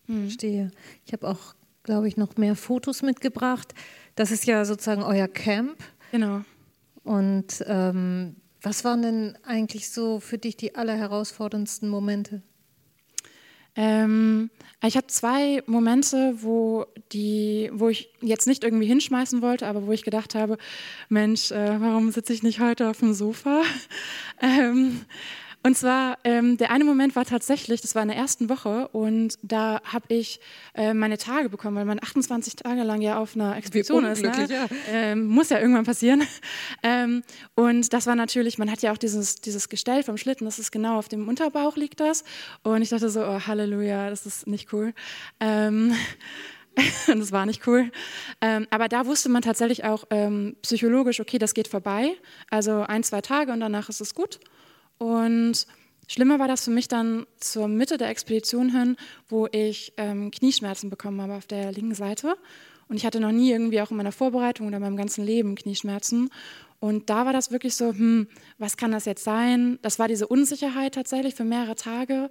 [0.06, 0.22] Mhm.
[0.24, 0.70] Verstehe.
[1.04, 3.74] Ich habe auch, glaube ich, noch mehr Fotos mitgebracht.
[4.14, 5.78] Das ist ja sozusagen euer Camp.
[6.10, 6.42] Genau.
[7.04, 12.42] Und ähm, was waren denn eigentlich so für dich die allerherausforderndsten Momente?
[13.76, 14.50] Ähm,
[14.82, 19.92] ich habe zwei Momente, wo, die, wo ich jetzt nicht irgendwie hinschmeißen wollte, aber wo
[19.92, 20.58] ich gedacht habe,
[21.08, 23.62] Mensch, äh, warum sitze ich nicht heute auf dem Sofa?
[24.40, 25.00] ähm,
[25.66, 29.36] und zwar, ähm, der eine Moment war tatsächlich, das war in der ersten Woche und
[29.42, 30.38] da habe ich
[30.76, 34.22] äh, meine Tage bekommen, weil man 28 Tage lang ja auf einer Expedition ist.
[34.22, 34.46] Ne?
[34.48, 34.68] Ja.
[34.88, 36.22] Ähm, muss ja irgendwann passieren.
[36.82, 37.22] Ähm,
[37.54, 40.70] und das war natürlich, man hat ja auch dieses, dieses Gestell vom Schlitten, das ist
[40.70, 42.22] genau auf dem Unterbauch liegt das.
[42.62, 44.92] Und ich dachte so, oh, Halleluja, das ist nicht cool.
[45.40, 45.94] Ähm,
[47.08, 47.90] und das war nicht cool.
[48.40, 52.14] Ähm, aber da wusste man tatsächlich auch ähm, psychologisch, okay, das geht vorbei.
[52.50, 54.38] Also ein, zwei Tage und danach ist es gut.
[54.98, 55.66] Und
[56.08, 58.96] schlimmer war das für mich dann zur Mitte der Expedition hin,
[59.28, 62.36] wo ich ähm, Knieschmerzen bekommen habe auf der linken Seite.
[62.88, 65.56] Und ich hatte noch nie irgendwie auch in meiner Vorbereitung oder in meinem ganzen Leben
[65.56, 66.30] Knieschmerzen.
[66.78, 68.28] Und da war das wirklich so, hm,
[68.58, 69.78] was kann das jetzt sein?
[69.82, 72.30] Das war diese Unsicherheit tatsächlich für mehrere Tage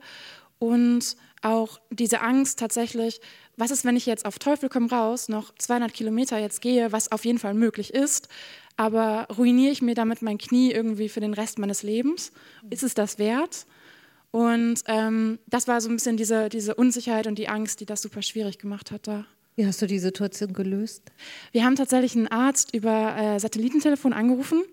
[0.59, 3.21] und auch diese Angst tatsächlich,
[3.57, 7.11] was ist, wenn ich jetzt auf Teufel komm raus noch 200 Kilometer jetzt gehe, was
[7.11, 8.29] auf jeden Fall möglich ist,
[8.77, 12.31] aber ruiniere ich mir damit mein Knie irgendwie für den Rest meines Lebens?
[12.69, 13.65] Ist es das wert?
[14.31, 18.01] Und ähm, das war so ein bisschen diese, diese Unsicherheit und die Angst, die das
[18.01, 19.25] super schwierig gemacht hat da.
[19.55, 21.03] Wie hast du die Situation gelöst?
[21.53, 24.63] Wir haben tatsächlich einen Arzt über äh, Satellitentelefon angerufen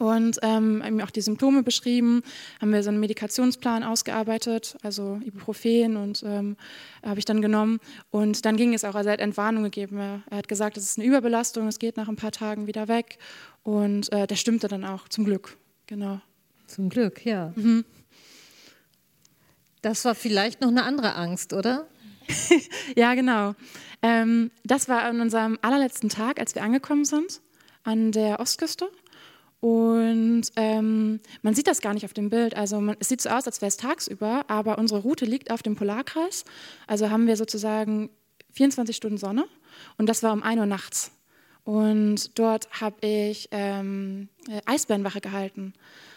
[0.00, 2.22] und ähm, auch die Symptome beschrieben,
[2.60, 6.56] haben wir so einen Medikationsplan ausgearbeitet, also Ibuprofen und ähm,
[7.04, 10.22] habe ich dann genommen und dann ging es auch, also er hat Entwarnung gegeben, er,
[10.30, 13.18] hat gesagt, es ist eine Überbelastung, es geht nach ein paar Tagen wieder weg
[13.62, 16.20] und äh, das stimmte dann auch, zum Glück, genau.
[16.66, 17.52] Zum Glück, ja.
[17.56, 17.84] Mhm.
[19.82, 21.86] Das war vielleicht noch eine andere Angst, oder?
[22.96, 23.54] ja, genau.
[24.00, 27.42] Ähm, das war an unserem allerletzten Tag, als wir angekommen sind
[27.82, 28.88] an der Ostküste.
[29.60, 32.56] Und ähm, man sieht das gar nicht auf dem Bild.
[32.56, 35.62] Also man, es sieht so aus, als wäre es tagsüber, aber unsere Route liegt auf
[35.62, 36.44] dem Polarkreis.
[36.86, 38.08] Also haben wir sozusagen
[38.52, 39.44] 24 Stunden Sonne
[39.98, 41.12] und das war um 1 Uhr nachts.
[41.64, 45.74] Und dort habe ich ähm, äh, Eisbärenwache gehalten.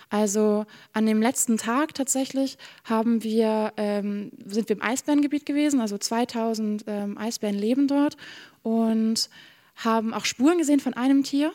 [0.10, 5.98] Also an dem letzten Tag tatsächlich haben wir, ähm, sind wir im Eisbärengebiet gewesen, also
[5.98, 8.16] 2000 ähm, Eisbären leben dort
[8.62, 9.30] und
[9.76, 11.52] haben auch Spuren gesehen von einem Tier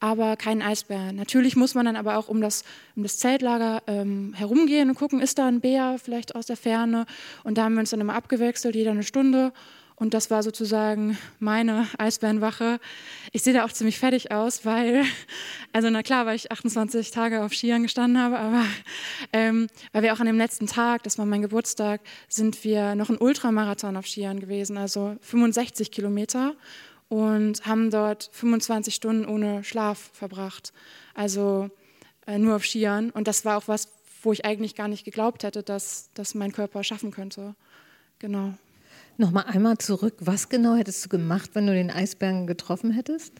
[0.00, 1.12] aber keinen Eisbär.
[1.12, 2.64] Natürlich muss man dann aber auch um das,
[2.96, 7.06] um das Zeltlager ähm, herumgehen und gucken, ist da ein Bär vielleicht aus der Ferne.
[7.44, 9.52] Und da haben wir uns dann immer abgewechselt, jeder eine Stunde.
[9.98, 12.78] Und das war sozusagen meine Eisbärenwache.
[13.32, 15.04] Ich sehe da auch ziemlich fertig aus, weil,
[15.72, 18.62] also na klar, weil ich 28 Tage auf Skiern gestanden habe, aber
[19.32, 23.08] ähm, weil wir auch an dem letzten Tag, das war mein Geburtstag, sind wir noch
[23.08, 26.54] einen Ultramarathon auf Skiern gewesen, also 65 Kilometer
[27.08, 30.72] und haben dort 25 Stunden ohne Schlaf verbracht.
[31.14, 31.70] Also
[32.26, 33.10] äh, nur auf Skiern.
[33.10, 33.88] Und das war auch was,
[34.22, 37.54] wo ich eigentlich gar nicht geglaubt hätte, dass das mein Körper schaffen könnte.
[38.18, 38.54] Genau.
[39.18, 40.14] Nochmal einmal zurück.
[40.20, 43.32] Was genau hättest du gemacht, wenn du den Eisbären getroffen hättest?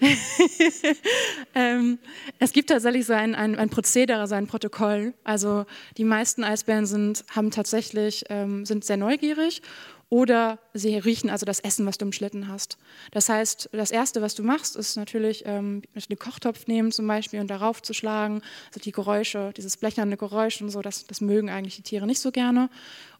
[1.54, 1.98] ähm,
[2.38, 5.12] es gibt tatsächlich so ein, ein, ein, Prozedere, so ein Protokoll.
[5.24, 9.60] Also die meisten Eisbären sind, haben tatsächlich, ähm, sind sehr neugierig
[10.10, 12.78] oder sie riechen also das Essen, was du im Schlitten hast.
[13.12, 17.40] Das heißt, das Erste, was du machst, ist natürlich ähm, einen Kochtopf nehmen zum Beispiel
[17.40, 18.40] und darauf zu schlagen.
[18.68, 22.20] Also die Geräusche, dieses blecherne Geräusch und so, das, das mögen eigentlich die Tiere nicht
[22.20, 22.70] so gerne.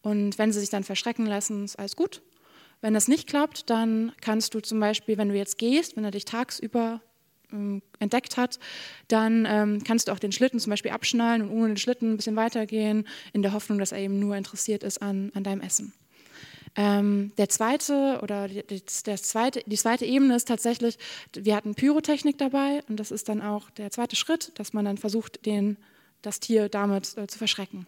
[0.00, 2.22] Und wenn sie sich dann verschrecken lassen, ist alles gut.
[2.80, 6.12] Wenn das nicht klappt, dann kannst du zum Beispiel, wenn du jetzt gehst, wenn er
[6.12, 7.02] dich tagsüber
[7.52, 8.58] ähm, entdeckt hat,
[9.08, 12.16] dann ähm, kannst du auch den Schlitten zum Beispiel abschnallen und ohne den Schlitten ein
[12.16, 15.92] bisschen weitergehen, in der Hoffnung, dass er eben nur interessiert ist an, an deinem Essen.
[16.80, 18.62] Ähm, der zweite oder die,
[19.04, 20.96] der zweite, die zweite Ebene ist tatsächlich,
[21.32, 24.96] wir hatten Pyrotechnik dabei und das ist dann auch der zweite Schritt, dass man dann
[24.96, 25.76] versucht, den,
[26.22, 27.86] das Tier damit äh, zu verschrecken.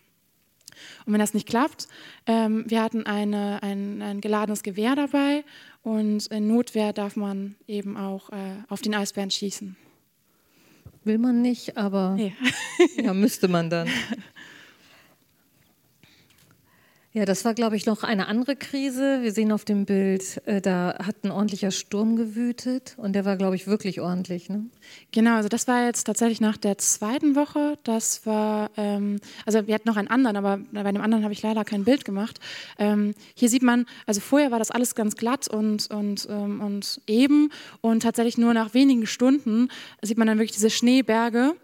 [1.06, 1.86] Und wenn das nicht klappt,
[2.26, 5.44] ähm, wir hatten eine, ein, ein, geladenes Gewehr dabei
[5.84, 9.76] und in Notwehr darf man eben auch äh, auf den Eisbären schießen.
[11.04, 12.34] Will man nicht, aber nee.
[12.96, 13.88] ja, müsste man dann.
[17.12, 19.22] Ja, das war, glaube ich, noch eine andere Krise.
[19.22, 23.36] Wir sehen auf dem Bild, äh, da hat ein ordentlicher Sturm gewütet und der war,
[23.36, 24.48] glaube ich, wirklich ordentlich.
[24.48, 24.66] Ne?
[25.10, 27.78] Genau, also das war jetzt tatsächlich nach der zweiten Woche.
[27.82, 31.42] Das war, ähm, also wir hatten noch einen anderen, aber bei dem anderen habe ich
[31.42, 32.38] leider kein Bild gemacht.
[32.78, 37.00] Ähm, hier sieht man, also vorher war das alles ganz glatt und, und, ähm, und
[37.08, 39.66] eben und tatsächlich nur nach wenigen Stunden
[40.00, 41.56] sieht man dann wirklich diese Schneeberge.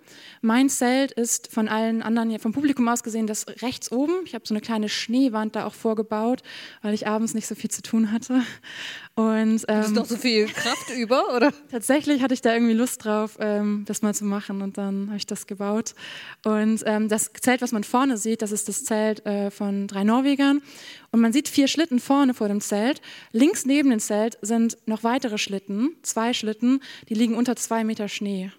[0.43, 4.13] Mein Zelt ist von allen anderen vom Publikum aus gesehen das rechts oben.
[4.25, 6.43] Ich habe so eine kleine Schneewand da auch vorgebaut,
[6.83, 8.43] weil ich abends nicht so viel zu tun hatte.
[9.15, 11.53] Und, ähm, ist doch so viel Kraft über, oder?
[11.71, 15.17] Tatsächlich hatte ich da irgendwie Lust drauf, ähm, das mal zu machen und dann habe
[15.17, 15.95] ich das gebaut.
[16.45, 20.05] Und ähm, das Zelt, was man vorne sieht, das ist das Zelt äh, von drei
[20.05, 20.61] Norwegern.
[21.13, 23.01] Und man sieht vier Schlitten vorne vor dem Zelt.
[23.33, 28.09] Links neben dem Zelt sind noch weitere Schlitten, zwei Schlitten, die liegen unter zwei Meter
[28.09, 28.53] Schnee.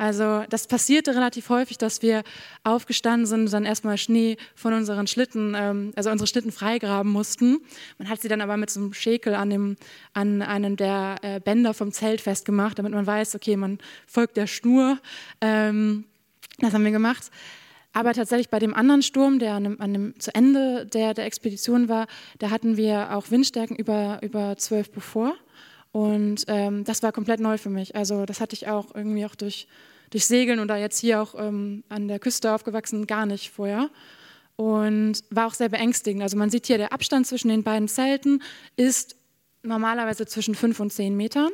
[0.00, 2.22] Also das passierte relativ häufig, dass wir
[2.64, 7.58] aufgestanden sind und dann erstmal Schnee von unseren Schlitten, ähm, also unsere Schlitten freigraben mussten.
[7.98, 9.76] Man hat sie dann aber mit so einem Schäkel an, dem,
[10.14, 14.46] an einem der äh, Bänder vom Zelt festgemacht, damit man weiß, okay, man folgt der
[14.46, 14.98] Schnur.
[15.42, 16.06] Ähm,
[16.60, 17.30] das haben wir gemacht.
[17.92, 21.26] Aber tatsächlich bei dem anderen Sturm, der an dem, an dem zu Ende der, der
[21.26, 22.06] Expedition war,
[22.38, 25.34] da hatten wir auch Windstärken über, über 12 Beaufort.
[25.92, 27.96] Und ähm, das war komplett neu für mich.
[27.96, 29.66] Also das hatte ich auch irgendwie auch durch
[30.10, 33.88] durch Segeln oder jetzt hier auch ähm, an der Küste aufgewachsen, gar nicht vorher.
[34.56, 36.22] Und war auch sehr beängstigend.
[36.22, 38.42] Also man sieht hier, der Abstand zwischen den beiden Zelten
[38.76, 39.16] ist
[39.62, 41.50] normalerweise zwischen fünf und zehn Metern,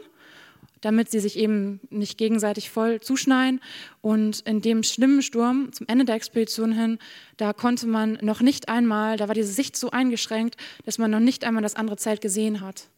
[0.80, 3.60] damit sie sich eben nicht gegenseitig voll zuschneiden.
[4.00, 6.98] Und in dem schlimmen Sturm zum Ende der Expedition hin,
[7.36, 11.20] da konnte man noch nicht einmal, da war diese Sicht so eingeschränkt, dass man noch
[11.20, 12.88] nicht einmal das andere Zelt gesehen hat.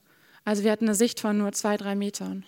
[0.48, 2.46] Also wir hatten eine Sicht von nur zwei, drei Metern.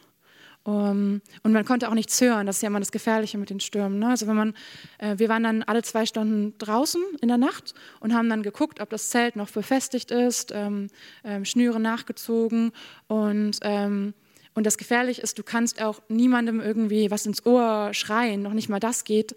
[0.62, 2.46] Um, und man konnte auch nichts hören.
[2.46, 3.98] Das ist ja immer das Gefährliche mit den Stürmen.
[3.98, 4.08] Ne?
[4.08, 4.54] Also wenn man,
[4.98, 8.80] äh, wir waren dann alle zwei Stunden draußen in der Nacht und haben dann geguckt,
[8.80, 10.88] ob das Zelt noch befestigt ist, ähm,
[11.24, 12.72] ähm, Schnüre nachgezogen
[13.06, 14.14] und ähm,
[14.54, 18.68] und das Gefährliche ist, du kannst auch niemandem irgendwie was ins Ohr schreien, noch nicht
[18.68, 19.36] mal das geht.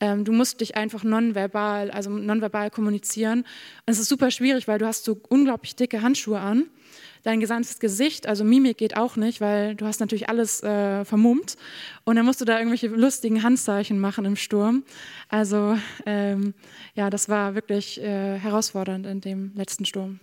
[0.00, 3.40] Ähm, du musst dich einfach nonverbal, also nonverbal kommunizieren.
[3.40, 6.66] Und es ist super schwierig, weil du hast so unglaublich dicke Handschuhe an
[7.22, 11.56] dein gesamtes Gesicht, also Mimik geht auch nicht, weil du hast natürlich alles äh, vermummt
[12.04, 14.84] und dann musst du da irgendwelche lustigen Handzeichen machen im Sturm.
[15.28, 16.54] Also ähm,
[16.94, 20.20] ja, das war wirklich äh, herausfordernd in dem letzten Sturm.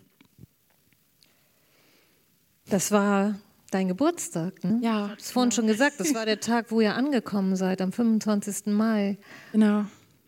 [2.69, 3.39] Das war
[3.73, 4.79] dein Geburtstag, ne?
[4.81, 5.07] Ja.
[5.07, 8.67] Du hast vorhin schon gesagt, das war der Tag, wo ihr angekommen seid, am 25.
[8.67, 9.17] Mai.
[9.51, 9.85] Genau.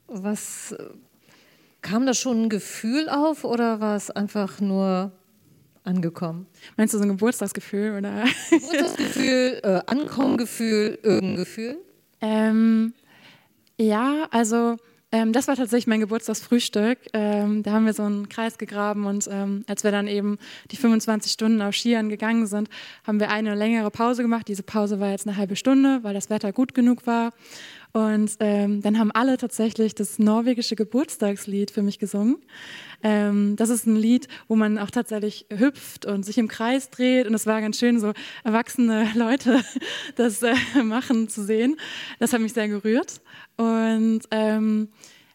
[0.08, 0.76] Was
[1.82, 5.12] kam da schon ein Gefühl auf oder war es einfach nur
[5.84, 6.48] angekommen.
[6.78, 8.24] Meinst du so ein Geburtstagsgefühl oder?
[8.50, 11.78] Geburtstagsgefühl, äh, Ankommengefühl, irgendein Gefühl?
[12.22, 12.94] Ähm,
[13.78, 14.78] ja, also
[15.12, 17.00] ähm, das war tatsächlich mein Geburtstagsfrühstück.
[17.14, 20.38] Ähm, da haben wir so einen Kreis gegraben und ähm, als wir dann eben
[20.72, 22.70] die 25 Stunden auf Skiern gegangen sind,
[23.06, 24.48] haben wir eine längere Pause gemacht.
[24.48, 27.32] Diese Pause war jetzt eine halbe Stunde, weil das Wetter gut genug war.
[27.94, 32.38] Und ähm, dann haben alle tatsächlich das norwegische Geburtstagslied für mich gesungen.
[33.04, 37.28] Ähm, das ist ein Lied, wo man auch tatsächlich hüpft und sich im Kreis dreht.
[37.28, 39.62] Und es war ganz schön, so erwachsene Leute
[40.16, 41.78] das äh, machen zu sehen.
[42.20, 43.22] Das hat mich sehr gerührt.
[43.58, 44.90] Und ähm,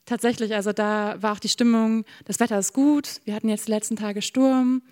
[0.04, 3.20] tatsächlich, also da war auch die Stimmung, das Wetter ist gut.
[3.24, 4.82] Wir hatten jetzt die letzten Tage Sturm.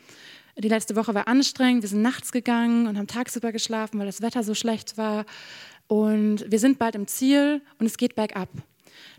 [0.56, 1.82] Die letzte Woche war anstrengend.
[1.82, 5.24] Wir sind nachts gegangen und haben tagsüber geschlafen, weil das Wetter so schlecht war.
[5.88, 8.48] Und wir sind bald im Ziel und es geht bergab.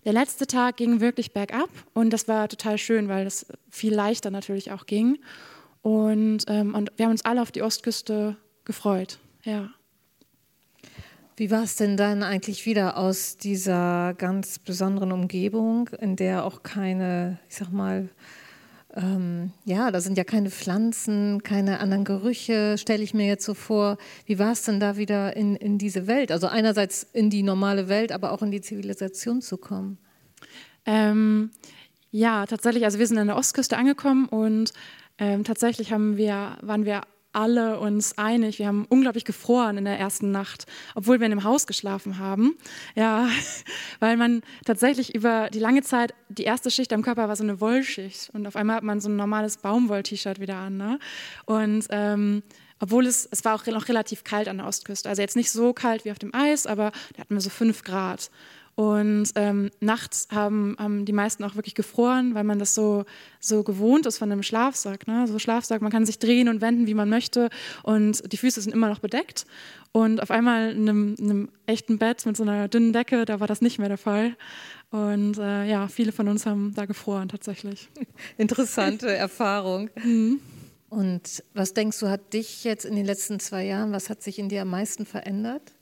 [0.06, 4.30] Der letzte Tag ging wirklich bergab und das war total schön, weil es viel leichter
[4.30, 5.18] natürlich auch ging.
[5.82, 9.20] Und, ähm, und wir haben uns alle auf die Ostküste gefreut.
[9.44, 9.72] Ja.
[11.38, 16.64] Wie war es denn dann eigentlich wieder aus dieser ganz besonderen Umgebung, in der auch
[16.64, 18.10] keine, ich sag mal,
[18.96, 23.54] ähm, ja, da sind ja keine Pflanzen, keine anderen Gerüche, stelle ich mir jetzt so
[23.54, 23.98] vor.
[24.26, 26.32] Wie war es denn da wieder in, in diese Welt?
[26.32, 29.98] Also einerseits in die normale Welt, aber auch in die Zivilisation zu kommen?
[30.86, 31.52] Ähm,
[32.12, 32.86] ja, tatsächlich.
[32.86, 34.72] Also wir sind an der Ostküste angekommen und
[35.18, 37.02] ähm, tatsächlich haben wir, waren wir
[37.36, 38.60] alle uns einig.
[38.60, 42.58] Wir haben unglaublich gefroren in der ersten Nacht, obwohl wir in einem Haus geschlafen haben.
[42.96, 43.28] Ja,
[44.00, 47.60] weil man tatsächlich über die lange Zeit, die erste Schicht am Körper war so eine
[47.60, 50.78] Wollschicht und auf einmal hat man so ein normales Baumwoll-T-Shirt wieder an.
[50.78, 51.00] Ne?
[51.46, 52.44] Und ähm,
[52.80, 55.10] obwohl es, es war auch noch relativ kalt an der Ostküste.
[55.10, 57.84] Also jetzt nicht so kalt wie auf dem Eis, aber da hatten wir so fünf
[57.84, 58.30] Grad.
[58.76, 63.06] Und ähm, nachts haben, haben die meisten auch wirklich gefroren, weil man das so,
[63.40, 65.08] so gewohnt ist von einem Schlafsack.
[65.08, 65.28] Ne?
[65.28, 67.50] So Schlafsack, man kann sich drehen und wenden, wie man möchte
[67.84, 69.46] und die Füße sind immer noch bedeckt.
[69.94, 73.40] Und auf einmal in einem, in einem echten Bett mit so einer dünnen Decke, da
[73.40, 74.36] war das nicht mehr der Fall.
[74.92, 77.90] Und äh, ja, viele von uns haben da gefroren tatsächlich.
[78.38, 79.90] Interessante Erfahrung.
[80.04, 80.40] Mhm.
[80.88, 84.40] Und was denkst du, hat dich jetzt in den letzten zwei Jahren, was hat sich
[84.40, 85.75] in dir am meisten verändert?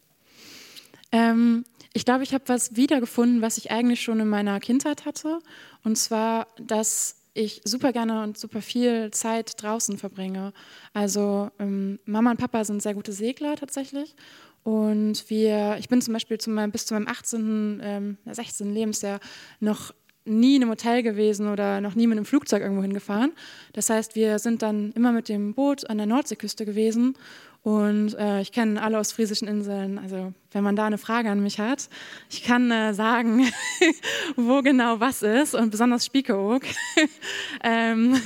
[1.14, 5.40] Ähm, ich glaube, ich habe was wiedergefunden, was ich eigentlich schon in meiner Kindheit hatte.
[5.84, 10.54] Und zwar, dass ich super gerne und super viel Zeit draußen verbringe.
[10.94, 14.16] Also ähm, Mama und Papa sind sehr gute Segler tatsächlich.
[14.64, 18.74] Und wir, ich bin zum Beispiel zu meinem, bis zu meinem 18., ähm, 16.
[18.74, 19.20] Lebensjahr
[19.60, 19.94] noch
[20.26, 23.34] nie in einem Hotel gewesen oder noch nie mit einem Flugzeug irgendwo hingefahren.
[23.74, 27.16] Das heißt, wir sind dann immer mit dem Boot an der Nordseeküste gewesen
[27.64, 29.98] und äh, ich kenne alle ostfriesischen Inseln.
[29.98, 31.88] Also wenn man da eine Frage an mich hat,
[32.30, 33.48] ich kann äh, sagen,
[34.36, 36.64] wo genau was ist und besonders Spiekeroog.
[37.64, 38.20] ähm,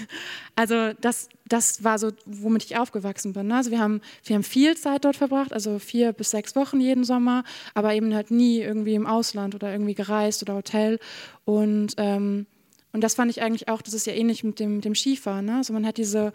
[0.56, 3.47] also das, das war so, womit ich aufgewachsen bin.
[3.47, 3.58] Ne?
[3.58, 7.04] Also wir haben, wir haben viel Zeit dort verbracht, also vier bis sechs Wochen jeden
[7.04, 7.43] Sommer,
[7.76, 10.97] aber eben halt nie irgendwie im Ausland oder irgendwie gereist oder Hotel.
[11.45, 12.47] Und, ähm,
[12.91, 15.45] und das fand ich eigentlich auch, das ist ja ähnlich mit dem, mit dem Skifahren.
[15.45, 15.58] Ne?
[15.58, 16.34] Also man hat diese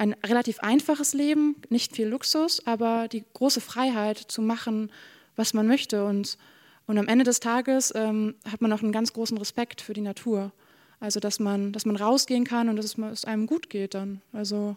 [0.00, 4.90] ein relativ einfaches Leben, nicht viel Luxus, aber die große Freiheit zu machen,
[5.36, 6.06] was man möchte.
[6.06, 6.38] Und,
[6.86, 10.00] und am Ende des Tages ähm, hat man auch einen ganz großen Respekt für die
[10.00, 10.52] Natur.
[11.00, 14.22] Also, dass man, dass man rausgehen kann und dass es, es einem gut geht dann.
[14.32, 14.74] Also,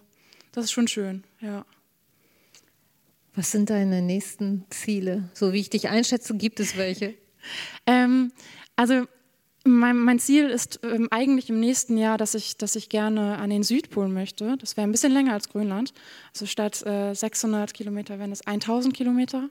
[0.51, 1.65] das ist schon schön, ja.
[3.33, 5.29] Was sind deine nächsten Ziele?
[5.33, 7.15] So wie ich dich einschätze, gibt es welche?
[7.87, 8.33] ähm,
[8.75, 9.05] also
[9.63, 13.49] mein, mein, Ziel ist ähm, eigentlich im nächsten Jahr, dass ich, dass ich gerne an
[13.49, 14.57] den Südpol möchte.
[14.57, 15.93] Das wäre ein bisschen länger als Grönland.
[16.33, 19.49] Also statt äh, 600 Kilometer wären es 1000 Kilometer.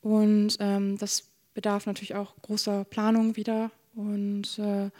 [0.00, 3.70] Und ähm, das bedarf natürlich auch großer Planung wieder.
[3.94, 4.90] Und äh,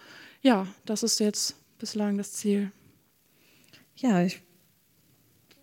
[0.42, 2.72] ja, das ist jetzt bislang das Ziel.
[3.96, 4.40] Ja, ich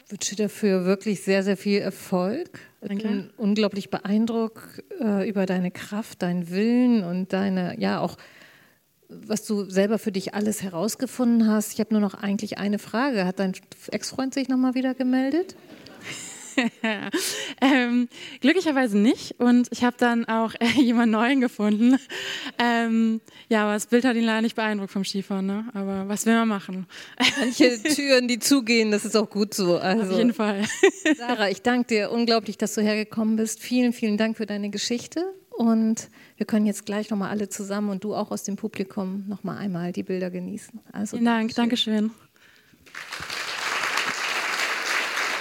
[0.07, 2.59] wünsche dafür wirklich sehr, sehr viel Erfolg.
[2.81, 8.17] Ich bin unglaublich beeindruckt äh, über deine Kraft, deinen Willen und deine, ja, auch
[9.09, 11.73] was du selber für dich alles herausgefunden hast.
[11.73, 13.25] Ich habe nur noch eigentlich eine Frage.
[13.25, 13.53] Hat dein
[13.91, 15.55] Ex-Freund sich nochmal wieder gemeldet?
[17.61, 18.07] ähm,
[18.41, 19.39] glücklicherweise nicht.
[19.39, 21.97] Und ich habe dann auch äh, jemanden Neuen gefunden.
[22.59, 25.45] Ähm, ja, aber das Bild hat ihn leider nicht beeindruckt vom Skifahren.
[25.45, 25.65] Ne?
[25.73, 26.87] Aber was will man machen?
[27.39, 29.77] Manche Türen, die zugehen, das ist auch gut so.
[29.77, 30.63] Also, Auf jeden Fall.
[31.17, 33.59] Sarah, ich danke dir unglaublich, dass du hergekommen bist.
[33.61, 35.33] Vielen, vielen Dank für deine Geschichte.
[35.49, 39.57] Und wir können jetzt gleich nochmal alle zusammen und du auch aus dem Publikum nochmal
[39.57, 40.79] einmal die Bilder genießen.
[40.91, 42.11] Also, Vielen Dank, Dankeschön.
[42.11, 43.24] Dankeschön.